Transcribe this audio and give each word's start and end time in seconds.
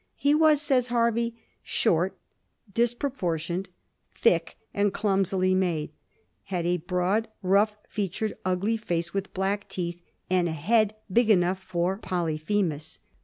He 0.15 0.33
was, 0.33 0.59
says 0.59 0.87
Hervey, 0.87 1.35
short, 1.61 2.17
disproportioned, 2.73 3.69
thick, 4.11 4.57
and 4.73 4.91
clumsily 4.91 5.53
made; 5.53 5.91
had 6.45 6.65
a 6.65 6.77
broad, 6.77 7.27
rough 7.43 7.77
featured, 7.87 8.33
ugly 8.43 8.77
face, 8.77 9.13
with 9.13 9.31
black 9.35 9.69
teeth, 9.69 10.01
and 10.27 10.47
a 10.49 10.53
head 10.53 10.95
big 11.13 11.29
enough 11.29 11.61
for 11.61 11.93
a 11.93 11.97
Polyphemus. 11.99 12.97